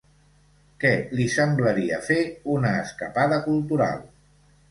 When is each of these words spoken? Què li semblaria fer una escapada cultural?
Què 0.83 0.93
li 1.17 1.25
semblaria 1.33 1.99
fer 2.07 2.17
una 2.55 2.71
escapada 2.87 3.39
cultural? 3.51 4.01